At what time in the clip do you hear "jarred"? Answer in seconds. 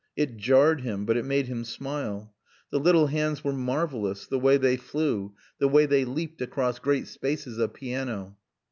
0.37-0.81